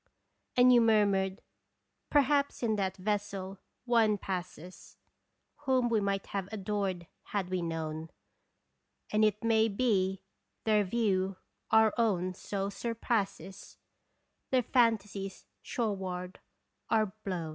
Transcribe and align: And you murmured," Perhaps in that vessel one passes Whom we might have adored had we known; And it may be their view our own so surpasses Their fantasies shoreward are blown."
And 0.57 0.73
you 0.73 0.81
murmured," 0.81 1.43
Perhaps 2.09 2.63
in 2.63 2.75
that 2.75 2.97
vessel 2.97 3.59
one 3.85 4.17
passes 4.17 4.97
Whom 5.67 5.89
we 5.89 5.99
might 5.99 6.25
have 6.33 6.49
adored 6.51 7.05
had 7.25 7.51
we 7.51 7.61
known; 7.61 8.09
And 9.11 9.23
it 9.23 9.43
may 9.43 9.67
be 9.67 10.23
their 10.63 10.83
view 10.83 11.37
our 11.69 11.93
own 11.99 12.33
so 12.33 12.67
surpasses 12.71 13.77
Their 14.49 14.63
fantasies 14.63 15.45
shoreward 15.61 16.39
are 16.89 17.13
blown." 17.23 17.49